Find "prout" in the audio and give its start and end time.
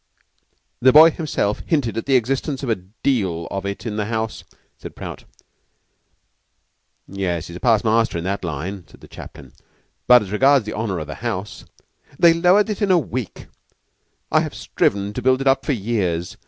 4.95-5.25